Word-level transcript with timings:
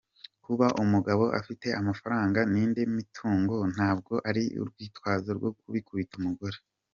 Kuba 0.45 0.65
umugabo 0.83 1.23
afite 1.39 1.67
amafaranga 1.79 2.39
n’indi 2.53 2.81
mitungo 2.97 3.55
ntabwo 3.73 4.13
ari 4.29 4.43
urwitazo 4.61 5.29
rwo 5.37 5.49
gukubita 5.57 6.13
umugore. 6.21 6.57